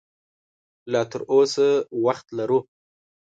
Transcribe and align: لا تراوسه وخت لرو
لا 0.91 1.01
تراوسه 1.11 1.67
وخت 2.05 2.27
لرو 2.37 2.59